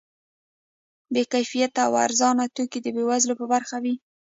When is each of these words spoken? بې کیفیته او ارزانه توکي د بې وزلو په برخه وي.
بې 1.13 1.23
کیفیته 1.33 1.81
او 1.87 1.93
ارزانه 2.05 2.45
توکي 2.55 2.79
د 2.83 2.87
بې 2.95 3.03
وزلو 3.09 3.33
په 3.39 3.45
برخه 3.53 3.77
وي. 3.83 3.95